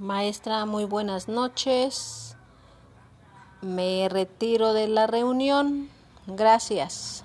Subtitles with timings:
[0.00, 2.34] Maestra, muy buenas noches.
[3.60, 5.90] Me retiro de la reunión.
[6.26, 7.22] Gracias.